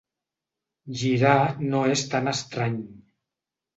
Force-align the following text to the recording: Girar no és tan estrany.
Girar 1.01 1.35
no 1.67 1.83
és 1.99 2.05
tan 2.15 2.33
estrany. 2.33 2.81